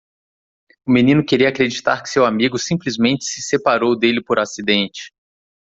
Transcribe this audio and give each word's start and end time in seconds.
O 0.83 0.91
menino 0.91 1.23
queria 1.23 1.49
acreditar 1.49 2.01
que 2.01 2.09
seu 2.09 2.25
amigo 2.25 2.57
simplesmente 2.57 3.23
se 3.25 3.39
separou 3.39 3.95
dele 3.95 4.19
por 4.19 4.39
acidente. 4.39 5.11